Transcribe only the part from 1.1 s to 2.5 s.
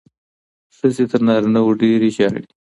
تر نارینه وو ډېرې ژاړي.